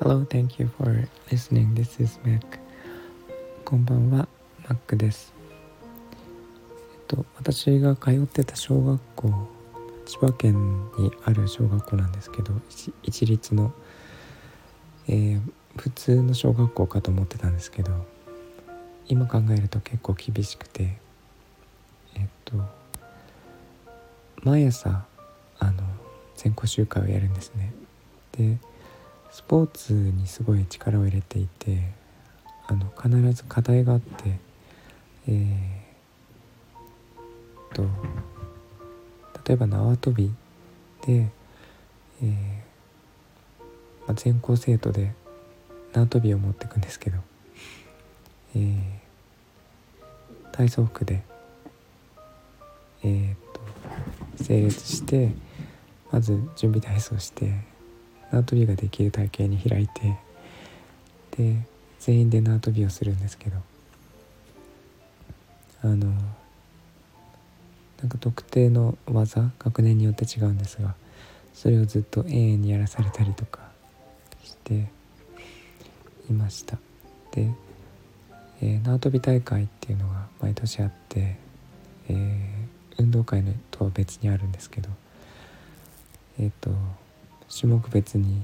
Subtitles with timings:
[0.00, 1.74] Hello, thank you for listening.
[1.74, 2.40] This is Mac.
[3.66, 4.26] こんばんは、
[4.66, 5.34] Mac です。
[6.94, 9.48] えっと、私が通ってた小学校、
[10.06, 10.54] 千葉県
[10.96, 12.54] にある小学校なんですけど、
[13.02, 13.74] 一律の、
[15.06, 15.40] えー、
[15.76, 17.92] 普通の小学校かと思ってたんですけど、
[19.06, 20.96] 今考えると結構厳しくて、
[22.14, 22.83] えっと、
[24.44, 25.04] 毎朝、
[25.58, 25.82] あの、
[26.36, 27.72] 全校集会をやるんですね。
[28.32, 28.58] で、
[29.34, 31.90] スポーツにすごい力を入れていて
[32.68, 34.38] あの必ず課題があって
[35.26, 37.82] えー、と
[39.44, 40.32] 例えば縄跳び
[41.04, 41.28] で、
[42.22, 42.28] えー
[44.06, 45.12] まあ、全校生徒で
[45.92, 47.18] 縄跳びを持っていくんですけど、
[48.54, 48.82] えー、
[50.52, 51.22] 体操服で、
[53.02, 53.34] えー、
[54.44, 55.32] 整列して
[56.12, 57.54] まず準備体操して
[58.30, 60.18] 縄跳びができる体型に開いて
[61.36, 61.56] で
[61.98, 63.56] 全員で縄跳びをするんですけど
[65.82, 66.12] あの
[68.00, 70.94] なんか特定の技学年によって違うんですが
[71.54, 73.60] それをずっと永遠にやらされたりとか
[74.42, 74.90] して
[76.28, 76.76] いました。
[77.32, 77.50] で、
[78.60, 81.36] えー、縄跳び大会っていうのが毎年あって、
[82.08, 82.63] えー、
[82.98, 84.88] 運動会のとは別にあるんですけど
[86.38, 86.70] えっ、ー、と
[87.48, 88.42] 種目別に、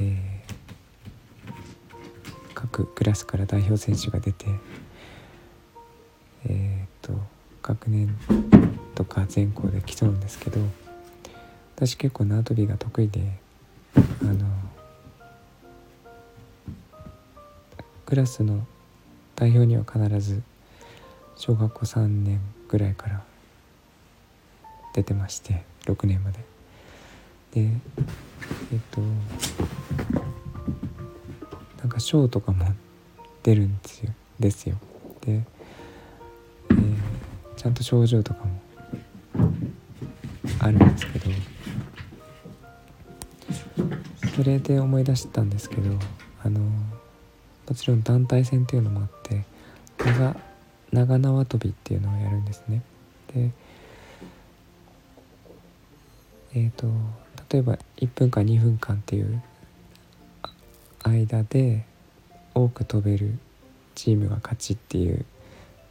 [0.00, 4.46] えー、各クラスから代表選手が出て
[6.46, 7.12] えっ、ー、と
[7.62, 8.16] 学年
[8.94, 10.60] とか全校で競うんですけど
[11.76, 13.20] 私結構縄跳びが得意で
[14.22, 14.46] あの
[18.06, 18.66] クラスの
[19.34, 20.42] 代表には必ず
[21.36, 22.40] 小学校3年
[22.74, 23.22] ぐらいから
[24.94, 26.40] 出てまして6年まで。
[27.52, 29.00] でえっと
[31.78, 32.66] なんか賞とかも
[33.44, 34.76] 出るんですよですよ
[35.20, 36.96] で、えー、
[37.54, 38.60] ちゃんと症状とかも
[40.58, 41.30] あるんですけど
[44.34, 45.96] それで思い出したんですけど
[46.42, 46.68] あのも
[47.76, 49.44] ちろん団体戦っていうのもあって
[49.98, 50.34] 長
[50.94, 52.82] 長縄跳びっていうのをやるんですね。
[53.34, 53.50] で
[56.54, 56.86] えっ、ー、と
[57.50, 59.42] 例えば1分間2分間っていう
[61.02, 61.84] 間で
[62.54, 63.38] 多く飛べる
[63.96, 65.24] チームが勝ちっていう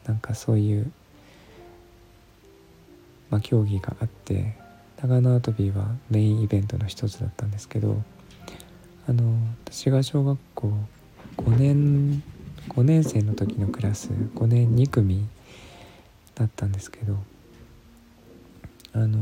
[0.06, 0.92] なんかそういう、
[3.30, 4.56] まあ、競技があって
[5.02, 8.02] 長縄跳びはメインイベントの一つだったんですけど
[9.08, 10.74] あの私が小学校
[11.38, 12.24] 5年
[12.70, 15.28] 5年生の時のクラス5年2組
[16.36, 17.18] だったんですけど
[18.94, 19.20] あの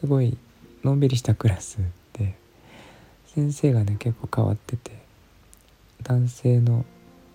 [0.00, 0.36] すごい
[0.82, 1.78] のんびりしたクラス
[2.12, 2.34] で
[3.26, 4.92] 先生がね結構変わってて
[6.02, 6.84] 男性の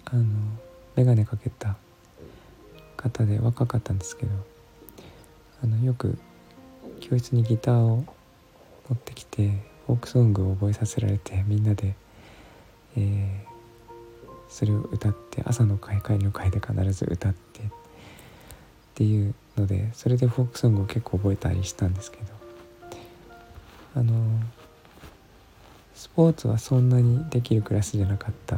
[0.05, 0.23] あの
[0.95, 1.75] 眼鏡かけた
[2.97, 4.31] 方で若かったんですけど
[5.63, 6.17] あのよく
[6.99, 8.03] 教室にギターを
[8.89, 9.49] 持ってきて
[9.87, 11.95] フォークソングを覚えさせられてみんなで、
[12.97, 13.48] えー、
[14.49, 17.63] それを歌って朝の会会の会で必ず歌ってっ
[18.95, 22.39] ていうのでそれでフォークソングを結構覚えたりしたんですけど。
[23.95, 24.13] あの
[25.95, 28.57] スポーツはそんなにできるクラスじゃなかった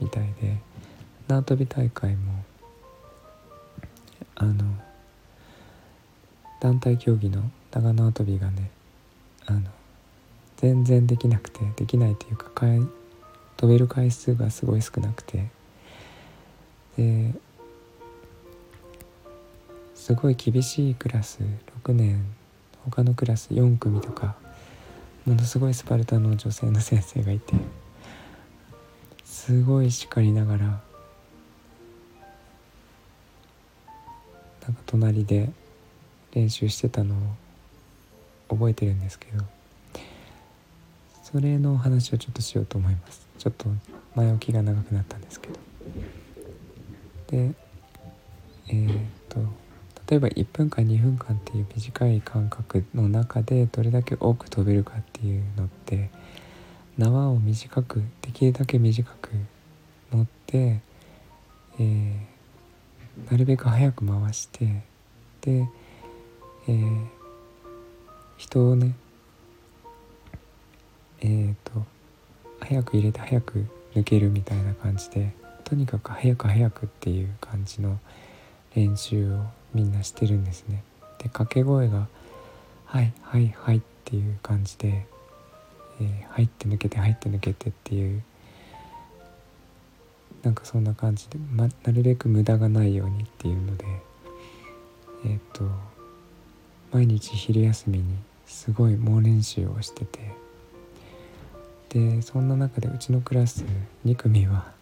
[0.00, 0.56] みたいで
[1.28, 2.44] 縄跳び大会も
[4.36, 4.64] あの
[6.60, 8.70] 団体競技の長縄跳びがね
[9.46, 9.60] あの
[10.56, 12.50] 全然できなくてできないというか
[13.64, 15.46] 飛べる回数がすごい少なくて。
[16.98, 17.32] で
[19.94, 21.40] すごい厳しいクラス
[21.82, 22.22] 6年
[22.84, 24.36] 他のクラス4組とか
[25.24, 27.54] ものすごいスパルタの女性の先生がいて
[29.24, 30.80] すごい叱りながらなんか
[34.84, 35.50] 隣で
[36.32, 37.16] 練習してたの
[38.50, 39.42] を覚えてるんですけど
[41.22, 43.23] それの話をちょっとしようと思います。
[43.38, 43.66] ちょっと
[44.14, 45.54] 前置きが長くなったんですけど。
[47.28, 47.54] で
[48.68, 49.40] えー、っと
[50.08, 56.10] 例えば1分間2分間っていう短い間隔の中でどれだけ多く飛べるかっていうのって
[56.98, 59.30] 縄を短くできるだけ短く
[60.10, 60.80] 持って、
[61.78, 64.82] えー、なるべく早く回して
[65.40, 65.68] で、
[66.68, 67.06] えー、
[68.36, 68.94] 人をね
[71.20, 71.84] えっ、ー、と
[72.64, 75.32] 早く入れて早く抜けるみたいな感じで
[75.64, 77.98] とにかく早く早くっていう感じの
[78.74, 80.82] 練習をみんなしてるんですね。
[81.18, 82.08] で掛け声が
[82.86, 85.06] 「はいはいはい」っていう感じで
[86.00, 88.22] 「えー、入って抜けて入って抜けて」っていう
[90.42, 93.86] なんかそんな感じで、ま、なるべく無駄がないようにっていうので
[95.24, 95.64] えっ、と
[96.92, 98.04] 毎日昼休みに
[98.46, 100.43] すごい猛練習をしてて
[101.94, 103.64] でそんな中でうちのクラス
[104.04, 104.72] 2組は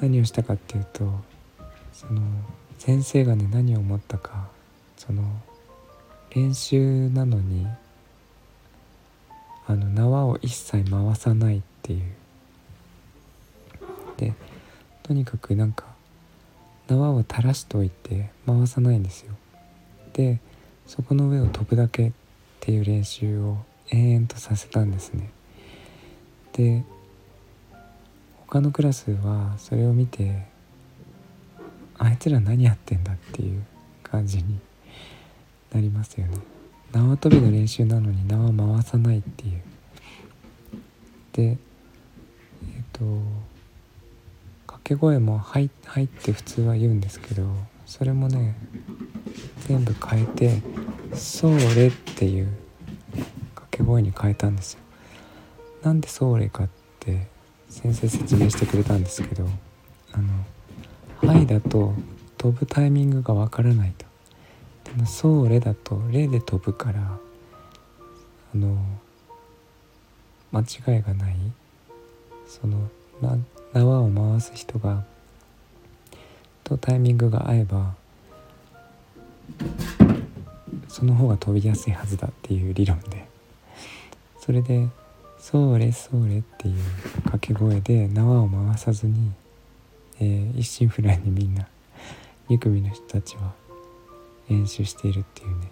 [0.00, 1.10] 何をしたかっていうと
[1.92, 2.20] その
[2.78, 4.48] 先生がね何を思ったか
[4.98, 5.22] その
[6.34, 7.66] 練習なのに
[9.66, 12.02] あの縄を一切回さないっていう。
[14.18, 14.34] で
[15.04, 15.84] とにかくなんか
[16.88, 19.32] 縄を垂らしておいて回さないんですよ。
[20.12, 20.38] で
[20.86, 22.12] そこの上を飛ぶだけっ
[22.60, 23.58] ていう練習を
[23.90, 25.30] 延々とさせたんですね。
[26.52, 26.84] で
[28.46, 30.46] 他のクラスはそれを見て
[31.98, 33.62] あいつら何やってんだっていう
[34.02, 34.58] 感じに
[35.72, 36.38] なりますよね。
[36.92, 39.62] 縄跳びの練習なのに縄回さないっていう。
[41.32, 43.04] でえっ、ー、と
[44.66, 47.46] 掛け声も「はい」はいって普通は言うんですけど
[47.86, 48.56] それもね
[49.66, 50.62] 全部変えて
[51.14, 52.48] 「それ」っていう
[53.88, 54.80] 掛け声に変えたんですよ。
[55.82, 56.68] なんでそれかっ
[57.00, 57.26] て
[57.68, 59.48] 先生説明してくれたんですけど
[60.12, 60.44] あの
[61.32, 61.94] 「はい」だと
[62.36, 64.04] 飛ぶタイミングがわからないと。
[64.84, 67.18] でも「それ」だと「れ」で飛ぶから
[68.54, 68.76] あの
[70.52, 71.36] 間違いがない。
[72.46, 72.88] その
[73.74, 75.04] 縄を回す人が
[76.64, 77.94] とタイミングが合えば
[80.88, 83.37] その方が飛びやすいはずだっていう理論で。
[84.48, 84.88] それで
[85.38, 86.82] 「それそれ」っていう
[87.16, 89.30] 掛け声で縄を回さずに、
[90.20, 91.68] えー、一心不乱にみんな
[92.48, 93.52] 2組の人たちは
[94.48, 95.70] 練習しているっていうね。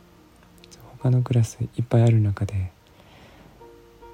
[0.98, 2.70] 他のクラスいっぱいある中で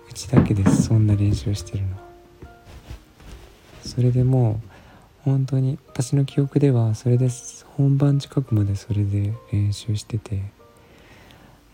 [0.09, 1.97] うちだけですそんな練習してるの。
[3.85, 4.69] それでもう
[5.25, 7.29] 本当に私の記憶ではそれで
[7.77, 10.41] 本番近くまでそれで練習してて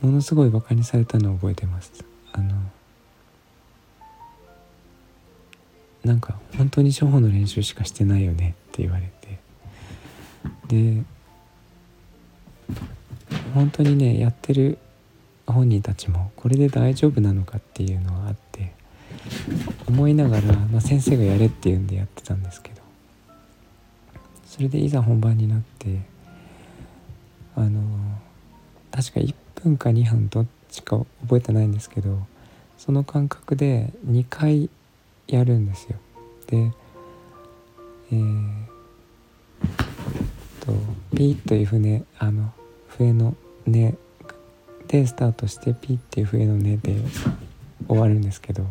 [0.01, 1.93] ものすごいバカにされたのを覚えてます。
[2.33, 2.78] あの
[6.05, 9.39] なんか本当に初歩の練習しかしてないよねって言われて。
[10.69, 11.03] で
[13.55, 14.79] 本当にねやってる
[15.47, 18.73] 本人たちもこれで大丈夫なのかっていうのはあって
[19.89, 22.79] 思いながら、まあ、先生がやれって言うんでやってたんですけど。
[24.59, 26.01] それでいざ本番になって
[27.55, 27.81] あの
[28.91, 32.19] 確か1分か2分どっちか覚えてないんですけど
[32.77, 34.69] その感覚で2回
[35.29, 35.97] やるんですよ。
[36.47, 36.73] で
[38.11, 38.67] えー、
[40.65, 40.73] と
[41.15, 42.53] ピーという笛あの
[42.89, 43.35] 笛の
[43.67, 43.99] 音
[44.87, 46.97] でスタートしてピーっていう笛の音で
[47.87, 48.65] 終わるんですけど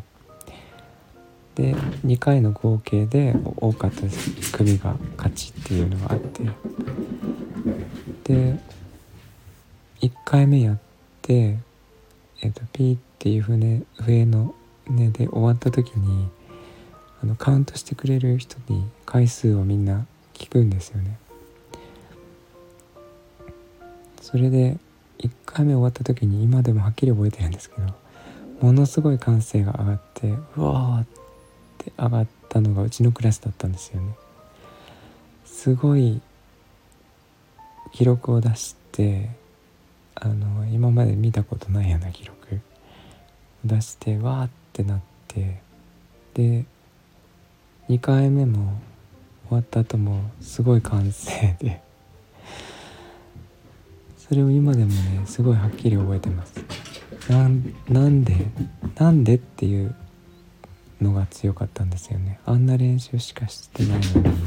[1.53, 1.75] で
[2.05, 4.01] 2回の合計で多かった
[4.57, 6.43] 組が勝ちっていうのがあって
[8.23, 8.59] で
[10.01, 10.79] 1回目やっ
[11.21, 11.57] て、
[12.41, 14.53] えーと、ピーっていう船笛の
[14.87, 16.27] 音で終わった時に
[17.21, 21.17] あのカウントしてくれる人に回数をみんな聞くんですよね。
[24.21, 24.77] それで
[25.19, 27.93] 1回目終わった時に今でもはっきり覚えてるんですけど
[28.59, 31.05] ものすごい歓声が上がってうわーっ
[31.77, 34.15] て上がったのがうちのクラスだったんですよね
[35.45, 36.21] すごい
[37.93, 39.29] 記録を出して
[40.15, 42.57] あの今まで見たことないような記録を
[43.63, 45.61] 出してわーってなって
[46.33, 46.65] で
[47.89, 48.79] 2回目も
[49.47, 51.81] 終わった後もすごい歓声で。
[54.17, 56.55] それを今でもねすごいはっきり覚えてます。
[57.29, 58.35] なんで
[58.95, 59.95] なんでっていう
[61.01, 62.39] のが強かったんですよね。
[62.45, 64.37] あんな練習しかしてないのに。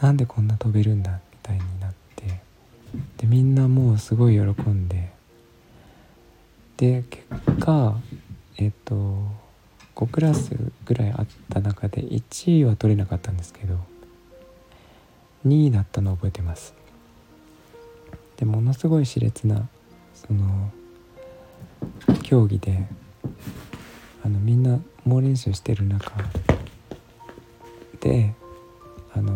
[0.00, 2.40] なんでこんな飛べるんだみたいになって。
[3.18, 4.40] でみんなもうすごい喜
[4.70, 5.12] んで。
[6.76, 7.26] で結
[7.58, 7.98] 果
[8.58, 9.26] えっと
[10.04, 13.78] 5クラスぐらいあった中で1位は取れなかったんですけど
[15.46, 16.74] 2位だったのを覚えてます。
[18.36, 19.68] でものすごい熾烈な
[20.14, 20.70] その
[22.22, 22.86] 競技で
[24.24, 26.12] あのみんな猛練習してる中
[28.00, 28.34] で
[29.14, 29.34] あの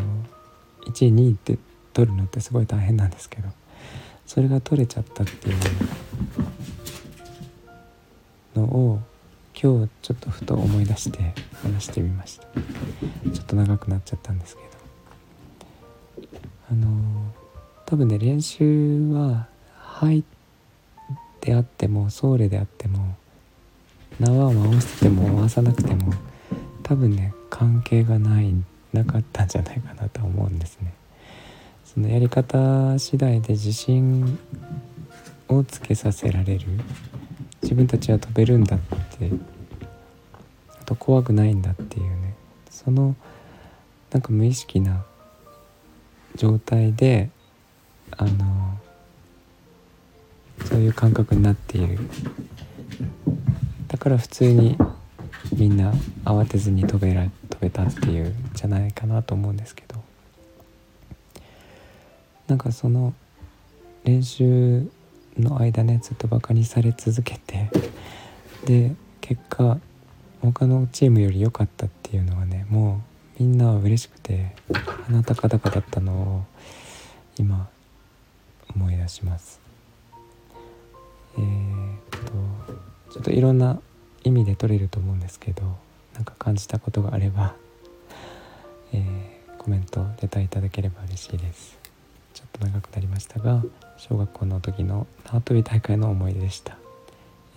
[0.86, 1.58] 1位2位って
[1.94, 3.48] 取るのってすごい大変なんですけど
[4.26, 5.56] それが取れちゃったっていう
[8.56, 9.00] のを
[9.60, 11.34] 今日ちょっとふと思い出して
[11.64, 12.46] 話してみました。
[13.32, 14.68] ちょっと長くなっちゃったんですけど。
[16.70, 16.86] あの
[17.84, 20.22] 多分ね練習は「はい」
[21.40, 23.16] であっても「ソーレ」であっても
[24.20, 26.12] 縄を回してても回さなくても
[26.84, 28.54] 多分ね関係がない
[28.92, 30.94] なかったんじゃないかなと思うんですね。
[31.84, 34.38] そのやり方次第で自信
[35.48, 36.66] をつけさせられる。
[37.62, 38.78] 自分たちは飛べるんだ。
[39.26, 39.30] って。
[40.80, 42.34] あと怖くないんだっていうね。
[42.70, 43.14] その
[44.10, 45.04] なんか無意識な
[46.36, 47.30] 状態で
[48.16, 48.78] あの
[50.64, 51.98] そういう感覚になっている。
[53.88, 54.76] だから普通に
[55.54, 55.92] みんな
[56.24, 59.98] 慌てずに飛べら飛べたっていうんじゃないかなと思うんですけど。
[62.48, 63.12] なんかその
[64.04, 64.90] 練習
[65.38, 67.70] の間ねずっとバカにされ続けて
[68.64, 68.94] で
[69.28, 69.78] 結果
[70.40, 73.02] 他のチームより良かったっていうのはねも
[73.38, 74.56] うみんなは嬉しくて
[75.04, 76.44] 鼻高々だったのを
[77.36, 77.68] 今
[78.74, 79.60] 思い出します。
[81.36, 81.98] えー、っ
[83.10, 83.78] とちょっといろんな
[84.24, 85.62] 意味で取れると思うんですけど
[86.14, 87.54] なんか感じたことがあれば、
[88.94, 91.76] えー、コメントレターいただければ嬉しいです。
[92.32, 93.62] ちょっと長くなりましたが
[93.98, 96.77] 小学校の時の縄跳び大会の思い出でした、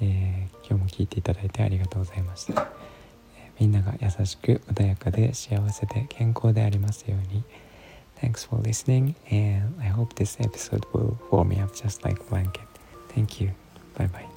[0.02, 2.70] えー、今日も聞いていただいてありがとうございました、
[3.38, 7.44] えみんなが優しく穏やかで幸せで健康でありますように
[8.22, 12.68] Thanks for listening and I hope this episode will warm me up just like blanket.
[13.10, 13.52] Thank you.
[13.98, 14.28] Bye bye.